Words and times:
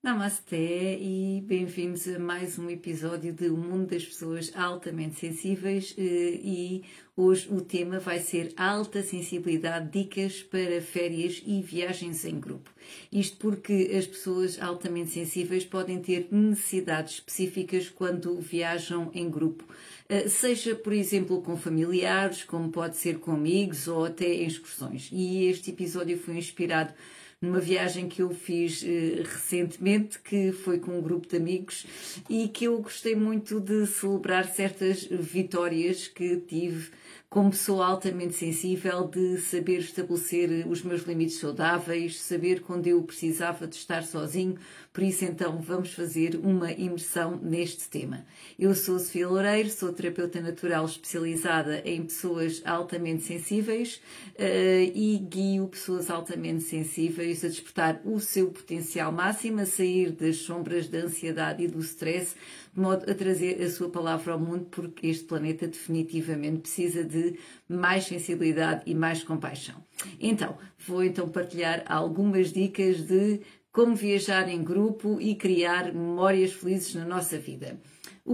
Namasté 0.00 0.96
e 0.96 1.42
bem-vindos 1.44 2.06
a 2.06 2.20
mais 2.20 2.56
um 2.56 2.70
episódio 2.70 3.32
de 3.32 3.48
O 3.48 3.56
Mundo 3.56 3.88
das 3.88 4.04
Pessoas 4.04 4.52
Altamente 4.54 5.18
Sensíveis 5.18 5.92
eh, 5.98 6.38
e 6.40 6.84
hoje 7.16 7.48
o 7.50 7.60
tema 7.60 7.98
vai 7.98 8.20
ser 8.20 8.52
Alta 8.56 9.02
Sensibilidade, 9.02 9.90
Dicas 9.90 10.40
para 10.40 10.80
Férias 10.80 11.42
e 11.44 11.60
Viagens 11.60 12.24
em 12.24 12.38
Grupo. 12.38 12.70
Isto 13.10 13.38
porque 13.38 13.90
as 13.98 14.06
pessoas 14.06 14.62
altamente 14.62 15.10
sensíveis 15.10 15.64
podem 15.64 16.00
ter 16.00 16.28
necessidades 16.30 17.14
específicas 17.14 17.88
quando 17.88 18.40
viajam 18.40 19.10
em 19.12 19.28
grupo, 19.28 19.64
eh, 20.08 20.28
seja, 20.28 20.76
por 20.76 20.92
exemplo, 20.92 21.42
com 21.42 21.56
familiares, 21.56 22.44
como 22.44 22.70
pode 22.70 22.96
ser 22.96 23.18
com 23.18 23.32
amigos 23.32 23.88
ou 23.88 24.04
até 24.04 24.32
em 24.32 24.46
excursões. 24.46 25.10
E 25.12 25.46
este 25.46 25.70
episódio 25.70 26.16
foi 26.16 26.36
inspirado 26.36 26.94
numa 27.40 27.60
viagem 27.60 28.08
que 28.08 28.20
eu 28.20 28.30
fiz 28.30 28.82
uh, 28.82 29.22
recentemente, 29.22 30.18
que 30.18 30.52
foi 30.52 30.78
com 30.78 30.98
um 30.98 31.02
grupo 31.02 31.28
de 31.28 31.36
amigos 31.36 31.86
e 32.28 32.48
que 32.48 32.64
eu 32.64 32.80
gostei 32.80 33.14
muito 33.14 33.60
de 33.60 33.86
celebrar 33.86 34.46
certas 34.46 35.04
vitórias 35.04 36.08
que 36.08 36.36
tive 36.36 36.90
como 37.30 37.50
pessoa 37.50 37.86
altamente 37.86 38.34
sensível, 38.34 39.06
de 39.06 39.36
saber 39.36 39.80
estabelecer 39.80 40.66
os 40.66 40.82
meus 40.82 41.02
limites 41.02 41.38
saudáveis, 41.38 42.18
saber 42.18 42.62
quando 42.62 42.86
eu 42.86 43.02
precisava 43.02 43.66
de 43.66 43.76
estar 43.76 44.02
sozinho. 44.02 44.56
Por 44.94 45.02
isso, 45.02 45.26
então, 45.26 45.60
vamos 45.60 45.92
fazer 45.92 46.40
uma 46.42 46.72
imersão 46.72 47.36
neste 47.36 47.86
tema. 47.90 48.24
Eu 48.58 48.74
sou 48.74 48.98
Sofia 48.98 49.28
Loureiro, 49.28 49.68
sou 49.68 49.92
terapeuta 49.92 50.40
natural 50.40 50.86
especializada 50.86 51.82
em 51.84 52.02
pessoas 52.02 52.62
altamente 52.64 53.24
sensíveis 53.24 54.00
uh, 54.30 54.92
e 54.94 55.18
guio 55.18 55.68
pessoas 55.68 56.10
altamente 56.10 56.62
sensíveis 56.62 57.44
a 57.44 57.48
despertar 57.48 58.00
o 58.06 58.18
seu 58.18 58.50
potencial 58.50 59.12
máximo, 59.12 59.60
a 59.60 59.66
sair 59.66 60.12
das 60.12 60.36
sombras 60.36 60.88
da 60.88 61.00
ansiedade 61.00 61.62
e 61.62 61.68
do 61.68 61.80
stress 61.80 62.34
modo 62.78 63.10
a 63.10 63.14
trazer 63.14 63.62
a 63.62 63.70
sua 63.70 63.88
palavra 63.88 64.32
ao 64.32 64.38
mundo, 64.38 64.66
porque 64.70 65.06
este 65.06 65.24
planeta 65.24 65.66
definitivamente 65.66 66.60
precisa 66.60 67.04
de 67.04 67.38
mais 67.68 68.04
sensibilidade 68.04 68.82
e 68.86 68.94
mais 68.94 69.22
compaixão. 69.22 69.76
Então, 70.20 70.56
vou 70.86 71.02
então 71.04 71.28
partilhar 71.28 71.84
algumas 71.86 72.52
dicas 72.52 73.02
de 73.02 73.40
como 73.72 73.94
viajar 73.94 74.48
em 74.48 74.62
grupo 74.62 75.20
e 75.20 75.34
criar 75.34 75.92
memórias 75.92 76.52
felizes 76.52 76.94
na 76.94 77.04
nossa 77.04 77.38
vida. 77.38 77.78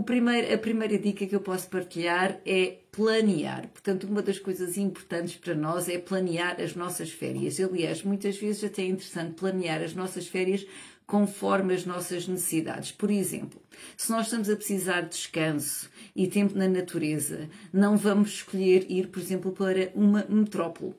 Primeiro, 0.02 0.52
a 0.52 0.58
primeira 0.58 0.98
dica 0.98 1.26
que 1.26 1.34
eu 1.34 1.40
posso 1.40 1.68
partilhar 1.68 2.40
é 2.44 2.78
planear. 2.90 3.68
Portanto, 3.68 4.04
uma 4.04 4.22
das 4.22 4.38
coisas 4.38 4.76
importantes 4.76 5.36
para 5.36 5.54
nós 5.54 5.88
é 5.88 5.98
planear 5.98 6.60
as 6.60 6.74
nossas 6.74 7.10
férias. 7.10 7.60
Aliás, 7.60 8.02
muitas 8.02 8.36
vezes 8.36 8.64
até 8.64 8.82
é 8.82 8.86
interessante 8.86 9.34
planear 9.34 9.82
as 9.82 9.94
nossas 9.94 10.26
férias 10.26 10.66
conforme 11.06 11.74
as 11.74 11.84
nossas 11.84 12.26
necessidades. 12.26 12.92
Por 12.92 13.10
exemplo, 13.10 13.60
se 13.96 14.10
nós 14.10 14.26
estamos 14.26 14.48
a 14.48 14.56
precisar 14.56 15.02
de 15.02 15.10
descanso 15.10 15.90
e 16.14 16.26
tempo 16.26 16.56
na 16.56 16.68
natureza, 16.68 17.48
não 17.72 17.96
vamos 17.96 18.30
escolher 18.30 18.86
ir, 18.90 19.08
por 19.08 19.20
exemplo, 19.20 19.52
para 19.52 19.90
uma 19.94 20.24
metrópole. 20.28 20.94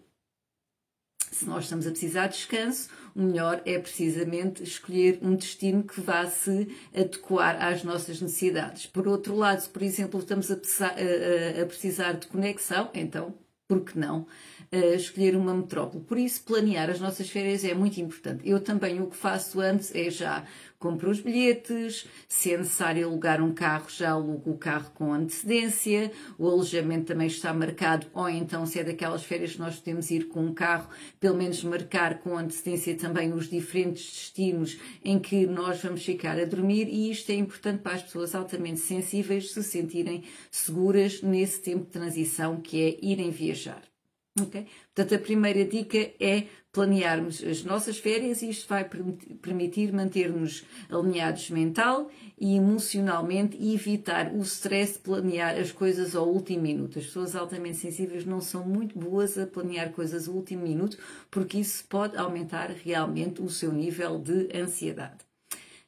Se 1.35 1.45
nós 1.45 1.65
estamos 1.65 1.85
a 1.85 1.91
precisar 1.91 2.27
de 2.27 2.37
descanso, 2.37 2.87
o 3.13 3.21
melhor 3.21 3.61
é 3.65 3.77
precisamente 3.77 4.63
escolher 4.63 5.19
um 5.21 5.35
destino 5.35 5.83
que 5.83 5.99
vá 5.99 6.25
se 6.27 6.69
adequar 6.95 7.61
às 7.61 7.83
nossas 7.83 8.21
necessidades. 8.21 8.85
Por 8.85 9.05
outro 9.05 9.35
lado, 9.35 9.59
se 9.59 9.67
por 9.67 9.83
exemplo 9.83 10.17
estamos 10.17 10.49
a, 10.49 10.55
a 10.55 11.65
precisar 11.65 12.13
de 12.13 12.27
conexão, 12.27 12.89
então, 12.93 13.33
por 13.67 13.81
que 13.81 13.99
não? 13.99 14.25
escolher 14.71 15.35
uma 15.35 15.53
metrópole. 15.53 16.03
Por 16.03 16.17
isso, 16.17 16.43
planear 16.43 16.89
as 16.89 16.99
nossas 16.99 17.29
férias 17.29 17.63
é 17.63 17.73
muito 17.73 17.99
importante. 17.99 18.47
Eu 18.47 18.59
também 18.59 19.01
o 19.01 19.07
que 19.07 19.15
faço 19.15 19.61
antes 19.61 19.93
é 19.93 20.09
já 20.09 20.45
compro 20.79 21.09
os 21.09 21.19
bilhetes, 21.19 22.07
se 22.27 22.53
é 22.53 22.57
necessário 22.57 23.07
alugar 23.07 23.41
um 23.41 23.53
carro, 23.53 23.87
já 23.89 24.11
alugo 24.11 24.51
o 24.51 24.57
carro 24.57 24.91
com 24.93 25.13
antecedência, 25.13 26.11
o 26.37 26.47
alojamento 26.47 27.05
também 27.05 27.27
está 27.27 27.53
marcado, 27.53 28.07
ou 28.13 28.29
então, 28.29 28.65
se 28.65 28.79
é 28.79 28.83
daquelas 28.83 29.23
férias 29.23 29.53
que 29.53 29.59
nós 29.59 29.77
podemos 29.77 30.11
ir 30.11 30.27
com 30.27 30.45
um 30.45 30.53
carro, 30.53 30.89
pelo 31.19 31.37
menos 31.37 31.63
marcar 31.63 32.19
com 32.19 32.37
antecedência 32.37 32.95
também 32.95 33.33
os 33.33 33.49
diferentes 33.49 34.03
destinos 34.05 34.77
em 35.03 35.19
que 35.19 35.45
nós 35.45 35.81
vamos 35.81 36.03
ficar 36.03 36.39
a 36.39 36.45
dormir, 36.45 36.87
e 36.87 37.09
isto 37.11 37.31
é 37.31 37.35
importante 37.35 37.81
para 37.81 37.93
as 37.93 38.03
pessoas 38.03 38.35
altamente 38.35 38.79
sensíveis 38.79 39.51
se 39.51 39.63
sentirem 39.63 40.23
seguras 40.51 41.21
nesse 41.21 41.61
tempo 41.61 41.85
de 41.85 41.91
transição 41.91 42.59
que 42.61 42.81
é 42.81 42.99
irem 43.01 43.31
viajar. 43.31 43.94
Okay? 44.37 44.67
Portanto, 44.93 45.15
a 45.15 45.19
primeira 45.19 45.63
dica 45.63 45.97
é 46.19 46.47
planearmos 46.73 47.41
as 47.41 47.63
nossas 47.63 47.97
férias 47.97 48.41
e 48.41 48.49
isto 48.49 48.67
vai 48.67 48.83
permitir 48.83 49.93
manter-nos 49.93 50.65
alinhados 50.89 51.49
mental 51.49 52.11
e 52.37 52.57
emocionalmente 52.57 53.55
e 53.57 53.73
evitar 53.73 54.33
o 54.33 54.41
stress 54.41 54.95
de 54.95 54.99
planear 54.99 55.57
as 55.57 55.71
coisas 55.71 56.17
ao 56.17 56.27
último 56.27 56.63
minuto. 56.63 56.99
As 56.99 57.05
pessoas 57.05 57.33
altamente 57.33 57.77
sensíveis 57.77 58.25
não 58.25 58.41
são 58.41 58.67
muito 58.67 58.99
boas 58.99 59.37
a 59.37 59.47
planear 59.47 59.93
coisas 59.93 60.27
ao 60.27 60.35
último 60.35 60.63
minuto 60.63 60.97
porque 61.31 61.57
isso 61.57 61.85
pode 61.87 62.17
aumentar 62.17 62.69
realmente 62.71 63.41
o 63.41 63.49
seu 63.49 63.71
nível 63.71 64.19
de 64.19 64.49
ansiedade. 64.53 65.23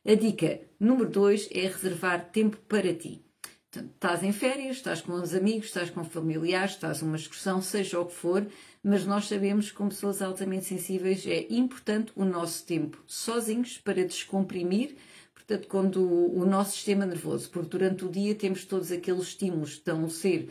A 0.05 0.15
dica 0.15 0.61
número 0.79 1.09
2 1.09 1.49
é 1.51 1.67
reservar 1.67 2.29
tempo 2.31 2.55
para 2.65 2.93
ti. 2.93 3.26
Estás 3.75 4.23
em 4.23 4.31
férias, 4.31 4.77
estás 4.77 5.01
com 5.01 5.11
os 5.11 5.33
amigos, 5.33 5.67
estás 5.67 5.89
com 5.89 6.01
familiares, 6.01 6.71
estás 6.71 7.01
numa 7.01 7.17
excursão, 7.17 7.61
seja 7.61 7.99
o 7.99 8.05
que 8.05 8.13
for, 8.13 8.47
mas 8.81 9.05
nós 9.05 9.27
sabemos 9.27 9.69
que, 9.69 9.75
como 9.75 9.89
pessoas 9.89 10.21
altamente 10.21 10.65
sensíveis, 10.65 11.27
é 11.27 11.45
importante 11.49 12.13
o 12.15 12.23
nosso 12.23 12.65
tempo 12.65 13.03
sozinhos 13.05 13.77
para 13.77 14.05
descomprimir 14.05 14.95
portanto, 15.37 15.67
quando 15.67 16.01
o, 16.01 16.45
nosso 16.45 16.71
sistema 16.71 17.05
nervoso, 17.05 17.49
porque 17.49 17.69
durante 17.69 18.05
o 18.05 18.09
dia 18.09 18.35
temos 18.35 18.65
todos 18.65 18.91
aqueles 18.91 19.23
estímulos 19.23 19.71
que 19.71 19.77
estão 19.77 20.05
a 20.05 20.09
ser 20.09 20.49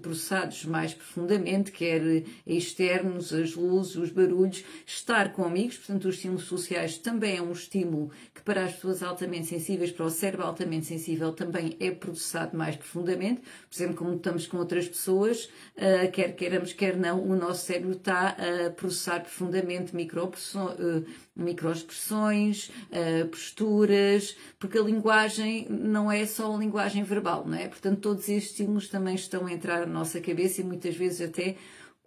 processados 0.00 0.64
mais 0.64 0.94
profundamente, 0.94 1.70
quer 1.70 2.24
externos, 2.46 3.32
as 3.32 3.54
luzes, 3.54 3.96
os 3.96 4.10
barulhos, 4.10 4.64
estar 4.86 5.32
com 5.32 5.44
amigos, 5.44 5.76
portanto, 5.76 6.08
os 6.08 6.16
estímulos 6.16 6.44
sociais 6.44 6.98
também 6.98 7.36
é 7.36 7.42
um 7.42 7.52
estímulo 7.52 8.10
que 8.34 8.42
para 8.42 8.64
as 8.64 8.72
pessoas 8.74 9.02
altamente 9.02 9.46
sensíveis, 9.46 9.92
para 9.92 10.06
o 10.06 10.10
cérebro 10.10 10.46
altamente 10.46 10.86
sensível, 10.86 11.32
também 11.32 11.76
é 11.78 11.90
processado 11.90 12.56
mais 12.56 12.76
profundamente. 12.76 13.40
Por 13.40 13.76
exemplo, 13.76 13.96
como 13.96 14.14
estamos 14.14 14.46
com 14.46 14.56
outras 14.58 14.88
pessoas, 14.88 15.44
uh, 15.76 16.10
quer 16.12 16.34
queiramos, 16.34 16.72
quer 16.72 16.96
não, 16.96 17.22
o 17.22 17.36
nosso 17.36 17.66
cérebro 17.66 17.92
está 17.92 18.36
a 18.66 18.70
processar 18.70 19.20
profundamente. 19.20 19.92
Uh, 19.94 21.04
microexpressões, 21.38 22.68
uh, 22.90 23.28
porque 24.58 24.78
a 24.78 24.82
linguagem 24.82 25.66
não 25.68 26.10
é 26.10 26.26
só 26.26 26.54
a 26.54 26.58
linguagem 26.58 27.02
verbal, 27.02 27.46
não 27.46 27.56
é? 27.56 27.68
Portanto, 27.68 28.00
todos 28.00 28.28
estes 28.28 28.52
estímulos 28.52 28.88
também 28.88 29.14
estão 29.14 29.46
a 29.46 29.52
entrar 29.52 29.80
na 29.80 29.92
nossa 29.92 30.20
cabeça 30.20 30.60
e 30.60 30.64
muitas 30.64 30.96
vezes 30.96 31.20
até 31.20 31.56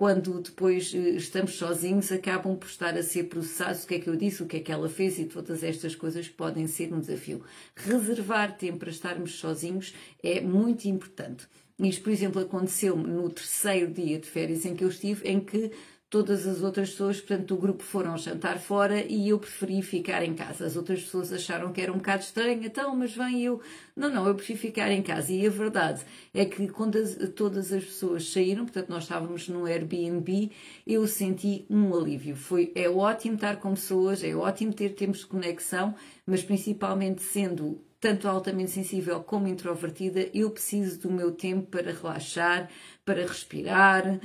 quando 0.02 0.42
depois 0.42 0.92
eh, 0.96 1.12
estamos 1.12 1.54
sozinhos, 1.54 2.12
acabam 2.12 2.58
por 2.58 2.68
estar 2.68 2.98
a 2.98 3.04
ser 3.04 3.26
processados 3.26 3.84
o 3.84 3.88
que 3.88 3.94
é 3.94 4.00
que 4.00 4.10
eu 4.10 4.16
disse, 4.16 4.42
o 4.42 4.48
que 4.48 4.58
é 4.58 4.60
que 4.60 4.72
ela 4.72 4.90
fez 4.90 5.20
e 5.20 5.26
todas 5.26 5.64
estas 5.64 5.94
coisas 5.96 6.28
podem 6.28 6.66
ser 6.66 6.92
um 6.92 7.00
desafio. 7.00 7.44
Reservar 7.76 8.58
tempo 8.58 8.80
para 8.80 8.90
estarmos 8.90 9.36
sozinhos 9.36 9.94
é 10.24 10.42
muito 10.42 10.86
importante. 10.86 11.48
Isto, 11.80 12.04
por 12.04 12.12
exemplo, 12.12 12.42
aconteceu-me 12.42 13.08
no 13.08 13.30
terceiro 13.30 13.92
dia 13.92 14.18
de 14.18 14.28
férias 14.28 14.66
em 14.66 14.76
que 14.76 14.84
eu 14.84 14.90
estive, 14.90 15.28
em 15.28 15.40
que 15.40 15.72
todas 16.12 16.46
as 16.46 16.62
outras 16.62 16.90
pessoas, 16.90 17.22
portanto, 17.22 17.54
o 17.56 17.58
grupo 17.58 17.82
foram 17.82 18.18
jantar 18.18 18.60
fora 18.60 19.02
e 19.02 19.30
eu 19.30 19.40
preferi 19.40 19.82
ficar 19.82 20.22
em 20.22 20.34
casa. 20.34 20.66
As 20.66 20.76
outras 20.76 21.02
pessoas 21.04 21.32
acharam 21.32 21.72
que 21.72 21.80
era 21.80 21.90
um 21.90 21.96
bocado 21.96 22.22
estranho, 22.22 22.62
então, 22.66 22.94
mas 22.94 23.16
vem 23.16 23.42
eu. 23.42 23.62
Não, 23.96 24.10
não, 24.10 24.28
eu 24.28 24.36
prefiro 24.36 24.60
ficar 24.60 24.92
em 24.92 25.02
casa. 25.02 25.32
E 25.32 25.48
a 25.48 25.50
verdade 25.50 26.04
é 26.34 26.44
que 26.44 26.68
quando 26.68 26.98
as, 26.98 27.16
todas 27.34 27.72
as 27.72 27.86
pessoas 27.86 28.30
saíram, 28.30 28.66
portanto, 28.66 28.90
nós 28.90 29.04
estávamos 29.04 29.48
no 29.48 29.66
Airbnb, 29.66 30.52
eu 30.86 31.08
senti 31.08 31.66
um 31.70 31.96
alívio. 31.96 32.36
Foi, 32.36 32.74
é 32.76 32.90
ótimo 32.90 33.36
estar 33.36 33.56
com 33.56 33.74
pessoas, 33.74 34.22
é 34.22 34.36
ótimo 34.36 34.74
ter 34.74 34.90
tempos 34.90 35.20
de 35.20 35.28
conexão, 35.28 35.96
mas 36.26 36.44
principalmente 36.44 37.22
sendo 37.22 37.80
tanto 38.02 38.28
altamente 38.28 38.72
sensível 38.72 39.22
como 39.22 39.48
introvertida, 39.48 40.28
eu 40.34 40.50
preciso 40.50 41.00
do 41.02 41.12
meu 41.12 41.32
tempo 41.32 41.68
para 41.68 41.94
relaxar, 41.94 42.68
para 43.06 43.22
respirar, 43.26 44.20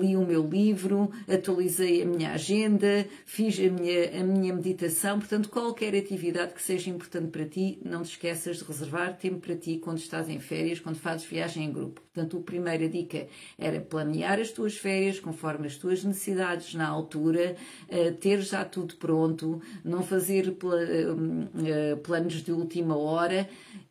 li 0.00 0.16
o 0.16 0.24
meu 0.26 0.46
livro, 0.46 1.10
atualizei 1.28 2.02
a 2.02 2.06
minha 2.06 2.32
agenda, 2.32 3.06
fiz 3.24 3.58
a 3.58 3.70
minha, 3.70 4.20
a 4.20 4.24
minha 4.24 4.54
meditação. 4.54 5.18
Portanto, 5.18 5.48
qualquer 5.48 5.94
atividade 5.94 6.54
que 6.54 6.62
seja 6.62 6.90
importante 6.90 7.28
para 7.28 7.44
ti, 7.44 7.80
não 7.84 8.02
te 8.02 8.10
esqueças 8.10 8.58
de 8.58 8.64
reservar 8.64 9.16
tempo 9.16 9.40
para 9.40 9.56
ti 9.56 9.78
quando 9.78 9.98
estás 9.98 10.28
em 10.28 10.38
férias, 10.38 10.80
quando 10.80 10.96
fazes 10.96 11.26
viagem 11.26 11.64
em 11.64 11.72
grupo. 11.72 12.02
Portanto, 12.12 12.38
a 12.38 12.40
primeira 12.40 12.88
dica 12.88 13.26
era 13.58 13.80
planear 13.80 14.40
as 14.40 14.50
tuas 14.50 14.76
férias 14.76 15.20
conforme 15.20 15.66
as 15.66 15.76
tuas 15.76 16.02
necessidades 16.02 16.74
na 16.74 16.86
altura, 16.86 17.56
ter 18.20 18.40
já 18.40 18.64
tudo 18.64 18.96
pronto, 18.96 19.60
não 19.84 20.02
fazer 20.02 20.56
planos 22.02 22.42
de 22.42 22.52
última 22.52 22.96
hora. 22.96 23.15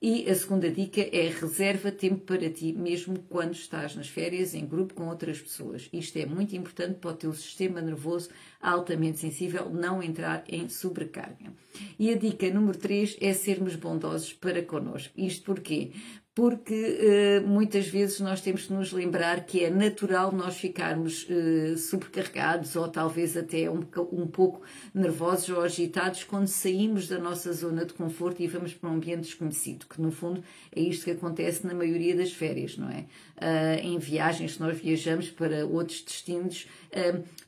E 0.01 0.29
a 0.29 0.35
segunda 0.35 0.69
dica 0.69 1.01
é 1.01 1.29
reserva 1.29 1.91
tempo 1.91 2.19
para 2.19 2.49
ti, 2.49 2.73
mesmo 2.73 3.19
quando 3.29 3.53
estás 3.53 3.95
nas 3.95 4.07
férias 4.07 4.53
em 4.53 4.65
grupo 4.65 4.93
com 4.93 5.07
outras 5.07 5.41
pessoas. 5.41 5.89
Isto 5.91 6.17
é 6.17 6.25
muito 6.25 6.55
importante 6.55 6.99
para 6.99 7.11
o 7.11 7.15
teu 7.15 7.33
sistema 7.33 7.81
nervoso 7.81 8.29
altamente 8.61 9.19
sensível 9.19 9.69
não 9.69 10.01
entrar 10.01 10.43
em 10.47 10.67
sobrecarga. 10.69 11.53
E 11.97 12.11
a 12.11 12.17
dica 12.17 12.49
número 12.49 12.77
3 12.77 13.17
é 13.21 13.33
sermos 13.33 13.75
bondosos 13.75 14.33
para 14.33 14.61
connosco. 14.63 15.13
Isto 15.17 15.45
porquê? 15.45 15.91
Porque 16.35 17.41
uh, 17.41 17.47
muitas 17.47 17.87
vezes 17.87 18.19
nós 18.19 18.41
temos 18.41 18.63
que 18.65 18.73
nos 18.73 18.91
lembrar 18.91 19.45
que 19.45 19.63
é 19.63 19.69
natural 19.69 20.33
nós 20.33 20.57
ficarmos 20.57 21.25
uh, 21.29 21.77
sobrecarregados 21.77 22.75
ou 22.75 22.89
talvez 22.89 23.37
até 23.37 23.71
um, 23.71 23.79
um, 24.11 24.27
pouco 24.27 24.61
nervosos 24.93 25.47
ou 25.47 25.61
agitados 25.61 26.25
quando 26.25 26.47
saímos 26.47 27.07
da 27.07 27.17
nossa 27.17 27.53
zona 27.53 27.85
de 27.85 27.93
conforto 27.93 28.43
e 28.43 28.47
vamos 28.47 28.73
para 28.73 28.89
um 28.89 28.95
ambiente 28.95 29.21
desconhecido, 29.21 29.85
que 29.85 30.01
no 30.01 30.11
fundo 30.11 30.43
é 30.75 30.81
isto 30.81 31.05
que 31.05 31.11
acontece 31.11 31.65
na 31.65 31.73
maioria 31.73 32.13
das 32.13 32.33
férias, 32.33 32.77
não 32.77 32.89
é? 32.89 33.05
Uh, 33.37 33.79
em 33.81 33.97
viagens, 33.97 34.55
se 34.55 34.59
nós 34.59 34.77
viajamos 34.77 35.29
para 35.29 35.65
outros 35.65 36.01
destinos, 36.01 36.67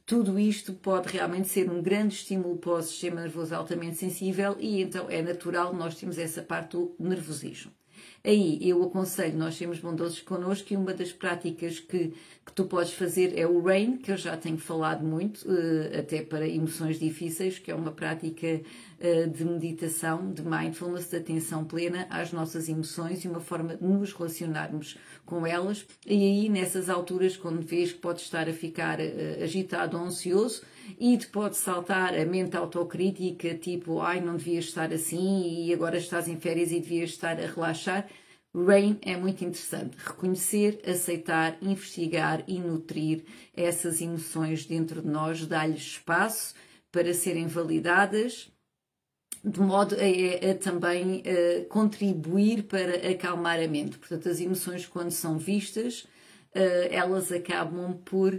tudo 0.06 0.38
isto 0.38 0.74
pode 0.74 1.10
realmente 1.10 1.48
ser 1.48 1.70
um 1.70 1.82
grande 1.82 2.16
estímulo 2.16 2.58
para 2.58 2.72
o 2.72 2.82
sistema 2.82 3.22
nervoso 3.22 3.56
altamente 3.56 3.98
sensível 3.98 4.56
e 4.60 4.82
então 4.82 5.10
é 5.10 5.22
natural 5.22 5.74
nós 5.74 5.96
termos 5.96 6.18
essa 6.18 6.42
parte 6.42 6.72
do 6.72 6.96
nervosismo. 7.00 7.72
Aí 8.24 8.60
eu 8.62 8.84
aconselho 8.84 9.38
nós 9.38 9.56
sermos 9.56 9.80
bondosos 9.80 10.22
connosco 10.22 10.74
e 10.74 10.78
uma 10.78 10.94
das 10.94 11.12
práticas 11.12 11.80
que, 11.80 12.14
que 12.46 12.54
tu 12.54 12.66
podes 12.66 12.94
fazer 12.94 13.38
é 13.38 13.48
o 13.48 13.62
RAIN, 13.62 13.98
que 13.98 14.12
eu 14.12 14.18
já 14.18 14.36
tenho 14.36 14.58
falado 14.58 15.06
muito, 15.06 15.48
uh, 15.48 16.00
até 16.00 16.22
para 16.22 16.48
emoções 16.48 17.00
difíceis, 17.00 17.60
que 17.60 17.72
é 17.72 17.76
uma 17.76 17.92
prática 17.92 18.48
uh, 18.48 19.30
de 19.30 19.46
meditação, 19.46 20.32
de 20.32 20.42
mindfulness, 20.42 21.10
de 21.10 21.18
atenção 21.18 21.64
plena 21.64 22.08
às 22.10 22.32
nossas 22.32 22.68
emoções 22.68 23.24
e 23.24 23.28
uma 23.28 23.40
forma 23.40 23.76
de 23.76 23.84
nos 23.84 24.14
relacionarmos 24.14 24.98
com 25.26 25.46
elas. 25.46 25.86
E 26.06 26.14
aí, 26.14 26.50
nessas 26.50 26.90
alturas, 26.90 27.38
quando 27.38 27.62
vês 27.62 27.92
que 27.92 28.00
podes 28.00 28.24
estar 28.24 28.50
a 28.50 28.54
ficar 28.54 29.00
uh, 29.00 29.44
agitado 29.44 29.98
ou 29.98 30.04
ansioso, 30.04 30.62
e 31.00 31.18
te 31.18 31.28
pode 31.28 31.58
saltar 31.58 32.14
a 32.14 32.26
mente 32.26 32.56
autocrítica, 32.56 33.56
tipo, 33.56 34.00
ai, 34.02 34.22
não 34.22 34.38
devias 34.38 34.66
estar 34.66 34.92
assim 34.94 35.66
e 35.66 35.74
agora 35.74 35.98
estás 35.98 36.28
em 36.28 36.40
férias 36.40 36.72
e 36.72 36.80
devias 36.80 37.10
estar 37.12 37.40
a 37.40 37.48
relaxar. 37.48 38.08
RAIN 38.56 38.98
é 39.02 39.16
muito 39.16 39.44
interessante. 39.44 39.96
Reconhecer, 39.98 40.82
aceitar, 40.88 41.58
investigar 41.62 42.44
e 42.48 42.60
nutrir 42.60 43.24
essas 43.56 44.02
emoções 44.02 44.66
dentro 44.66 45.02
de 45.02 45.08
nós, 45.08 45.46
dar-lhes 45.46 45.82
espaço 45.82 46.56
para 46.92 47.14
serem 47.14 47.48
validadas, 47.48 48.50
de 49.44 49.60
modo 49.60 49.96
a, 49.96 50.00
a, 50.00 50.52
a 50.52 50.56
também 50.56 51.22
a 51.26 51.66
contribuir 51.66 52.64
para 52.64 53.12
acalmar 53.12 53.60
a 53.60 53.68
mente. 53.68 53.98
Portanto, 53.98 54.28
as 54.28 54.40
emoções, 54.40 54.86
quando 54.86 55.12
são 55.12 55.38
vistas, 55.38 56.08
eh, 56.54 56.90
elas 56.92 57.32
acabam 57.32 57.94
por 58.04 58.34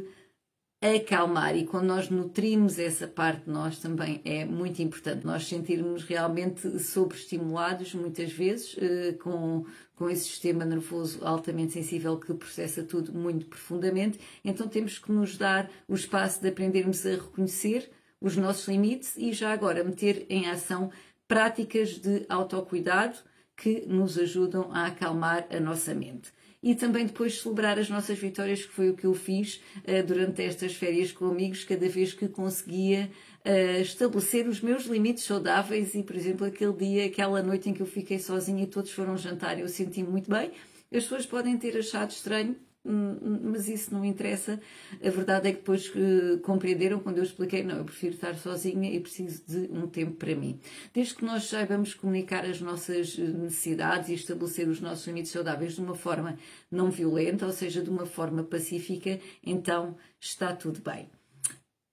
acalmar. 0.80 1.56
E 1.56 1.66
quando 1.66 1.86
nós 1.86 2.08
nutrimos 2.08 2.78
essa 2.78 3.06
parte 3.08 3.50
nós 3.50 3.78
também 3.78 4.20
é 4.24 4.44
muito 4.44 4.80
importante 4.80 5.26
nós 5.26 5.46
sentirmos 5.46 6.04
realmente 6.04 6.78
sobreestimulados 6.78 7.94
muitas 7.94 8.32
vezes 8.32 8.76
eh, 8.80 9.12
com, 9.20 9.66
com 9.96 10.08
esse 10.08 10.24
sistema 10.24 10.64
nervoso 10.64 11.18
altamente 11.24 11.72
sensível 11.72 12.16
que 12.18 12.32
processa 12.32 12.82
tudo 12.82 13.12
muito 13.12 13.46
profundamente. 13.46 14.20
Então 14.44 14.68
temos 14.68 14.98
que 14.98 15.10
nos 15.10 15.36
dar 15.36 15.68
o 15.88 15.94
espaço 15.94 16.40
de 16.40 16.48
aprendermos 16.48 17.04
a 17.04 17.10
reconhecer 17.10 17.90
os 18.20 18.36
nossos 18.36 18.68
limites 18.68 19.16
e 19.16 19.32
já 19.32 19.52
agora 19.52 19.82
meter 19.82 20.26
em 20.28 20.48
ação 20.48 20.90
práticas 21.26 21.98
de 21.98 22.24
autocuidado 22.28 23.18
que 23.56 23.84
nos 23.86 24.16
ajudam 24.16 24.70
a 24.72 24.86
acalmar 24.86 25.46
a 25.50 25.58
nossa 25.58 25.92
mente 25.92 26.32
e 26.62 26.74
também 26.74 27.06
depois 27.06 27.40
celebrar 27.40 27.78
as 27.78 27.88
nossas 27.88 28.18
vitórias, 28.18 28.64
que 28.64 28.72
foi 28.72 28.90
o 28.90 28.96
que 28.96 29.04
eu 29.04 29.14
fiz 29.14 29.60
uh, 29.78 30.04
durante 30.06 30.42
estas 30.42 30.74
férias 30.74 31.12
com 31.12 31.26
amigos, 31.26 31.64
cada 31.64 31.88
vez 31.88 32.12
que 32.12 32.28
conseguia 32.28 33.10
uh, 33.44 33.80
estabelecer 33.80 34.48
os 34.48 34.60
meus 34.60 34.84
limites 34.86 35.24
saudáveis 35.24 35.94
e, 35.94 36.02
por 36.02 36.16
exemplo, 36.16 36.46
aquele 36.46 36.72
dia, 36.72 37.06
aquela 37.06 37.42
noite 37.42 37.70
em 37.70 37.74
que 37.74 37.80
eu 37.80 37.86
fiquei 37.86 38.18
sozinha 38.18 38.64
e 38.64 38.66
todos 38.66 38.90
foram 38.90 39.16
jantar, 39.16 39.58
eu 39.58 39.68
senti 39.68 40.02
muito 40.02 40.30
bem. 40.30 40.50
As 40.92 41.04
pessoas 41.04 41.26
podem 41.26 41.56
ter 41.58 41.76
achado 41.76 42.10
estranho, 42.10 42.56
mas 42.88 43.68
isso 43.68 43.92
não 43.92 44.04
interessa. 44.04 44.60
A 45.04 45.10
verdade 45.10 45.48
é 45.48 45.52
que 45.52 45.58
depois 45.58 45.88
uh, 45.90 46.38
compreenderam 46.42 47.00
quando 47.00 47.18
eu 47.18 47.24
expliquei: 47.24 47.62
não, 47.62 47.76
eu 47.76 47.84
prefiro 47.84 48.14
estar 48.14 48.34
sozinha 48.36 48.90
e 48.90 48.98
preciso 49.00 49.42
de 49.46 49.70
um 49.72 49.86
tempo 49.86 50.12
para 50.12 50.34
mim. 50.34 50.58
Desde 50.92 51.14
que 51.14 51.24
nós 51.24 51.44
saibamos 51.44 51.94
comunicar 51.94 52.44
as 52.44 52.60
nossas 52.60 53.16
necessidades 53.18 54.08
e 54.08 54.14
estabelecer 54.14 54.68
os 54.68 54.80
nossos 54.80 55.06
limites 55.06 55.32
saudáveis 55.32 55.74
de 55.74 55.80
uma 55.80 55.94
forma 55.94 56.38
não 56.70 56.90
violenta, 56.90 57.46
ou 57.46 57.52
seja, 57.52 57.82
de 57.82 57.90
uma 57.90 58.06
forma 58.06 58.42
pacífica, 58.42 59.20
então 59.44 59.96
está 60.20 60.54
tudo 60.54 60.80
bem. 60.80 61.08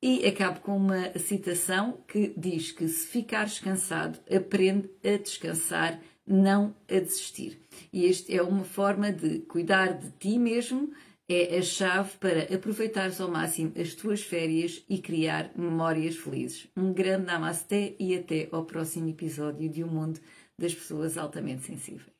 E 0.01 0.25
acabo 0.25 0.59
com 0.59 0.77
uma 0.77 1.17
citação 1.17 2.03
que 2.07 2.33
diz 2.37 2.71
que 2.71 2.87
se 2.87 3.07
ficares 3.07 3.59
cansado, 3.59 4.19
aprende 4.29 4.89
a 5.03 5.17
descansar 5.17 5.99
não 6.27 6.75
a 6.89 6.99
desistir. 6.99 7.59
E 7.91 8.05
esta 8.07 8.33
é 8.33 8.41
uma 8.41 8.63
forma 8.63 9.11
de 9.11 9.39
cuidar 9.39 9.93
de 9.93 10.09
ti 10.11 10.39
mesmo, 10.39 10.91
é 11.27 11.57
a 11.57 11.61
chave 11.61 12.17
para 12.19 12.53
aproveitares 12.53 13.19
ao 13.19 13.31
máximo 13.31 13.71
as 13.79 13.95
tuas 13.95 14.21
férias 14.21 14.83
e 14.87 14.99
criar 14.99 15.51
memórias 15.55 16.15
felizes. 16.15 16.67
Um 16.77 16.93
grande 16.93 17.25
namasté 17.25 17.95
e 17.99 18.15
até 18.15 18.47
ao 18.51 18.65
próximo 18.65 19.09
episódio 19.09 19.67
de 19.67 19.83
O 19.83 19.87
Mundo 19.87 20.19
das 20.57 20.73
Pessoas 20.73 21.17
Altamente 21.17 21.63
Sensíveis. 21.63 22.14